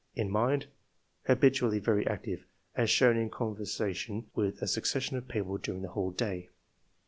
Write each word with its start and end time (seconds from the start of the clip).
In 0.15 0.31
mind— 0.31 0.65
Habitually 1.27 1.77
very 1.77 2.07
active, 2.07 2.45
as 2.73 2.89
shown 2.89 3.17
in 3.17 3.29
con 3.29 3.55
versation 3.55 4.25
with 4.33 4.59
a 4.63 4.67
succession 4.67 5.15
of 5.15 5.27
people 5.27 5.59
during 5.59 5.83
the 5.83 5.89
whole 5.89 6.09
day." 6.09 6.49